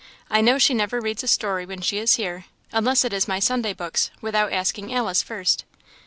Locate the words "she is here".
1.81-2.45